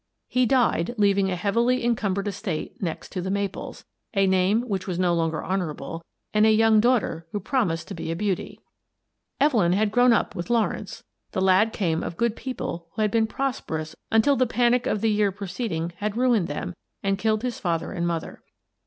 [0.27, 3.85] He died, leaving a heavily encumbered estate next to" The Maples,"
[4.15, 6.01] a name which was no longer hon ourable,
[6.33, 8.59] and a young daughter who promised to be a beauty.
[9.39, 11.03] Evelyn had grown up with Lawrence.
[11.33, 15.11] The lad came of good people who had been prosperous until the panic of the
[15.11, 16.73] year preceding had ruined them
[17.03, 18.41] and killed his father and mother.